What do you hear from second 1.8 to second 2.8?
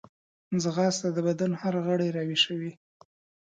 غړی راویښوي